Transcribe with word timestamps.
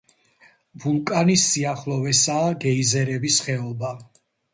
ვულკანის 0.85 1.43
სიახლოვესაა 1.49 2.47
გეიზერების 2.63 3.37
ხეობა. 3.49 3.93